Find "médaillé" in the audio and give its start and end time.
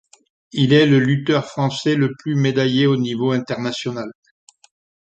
2.33-2.87